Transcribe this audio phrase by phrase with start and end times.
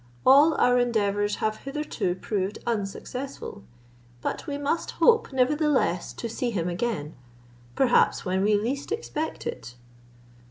[0.25, 3.61] All our endeavours have hitherto proved unsuccessful,
[4.19, 7.13] but we must hope nevertheless to see him again,
[7.75, 9.75] perhaps when we least expect it."